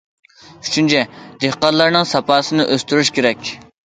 [0.67, 1.01] ئۈچىنچى،
[1.43, 3.55] دېھقانلارنىڭ ساپاسىنى ئۆستۈرۈش كېرەك.